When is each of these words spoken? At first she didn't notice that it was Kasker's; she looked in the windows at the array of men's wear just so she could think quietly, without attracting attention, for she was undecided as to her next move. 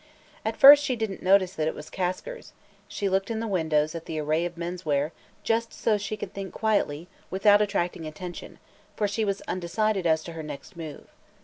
At 0.43 0.57
first 0.57 0.83
she 0.83 0.95
didn't 0.95 1.21
notice 1.21 1.53
that 1.53 1.67
it 1.67 1.75
was 1.75 1.91
Kasker's; 1.91 2.53
she 2.87 3.07
looked 3.07 3.29
in 3.29 3.39
the 3.39 3.45
windows 3.47 3.93
at 3.93 4.05
the 4.05 4.17
array 4.17 4.45
of 4.45 4.57
men's 4.57 4.83
wear 4.83 5.11
just 5.43 5.71
so 5.73 5.95
she 5.95 6.17
could 6.17 6.33
think 6.33 6.51
quietly, 6.55 7.07
without 7.29 7.61
attracting 7.61 8.07
attention, 8.07 8.57
for 8.95 9.07
she 9.07 9.23
was 9.23 9.43
undecided 9.47 10.07
as 10.07 10.23
to 10.23 10.31
her 10.33 10.41
next 10.41 10.75
move. 10.75 11.05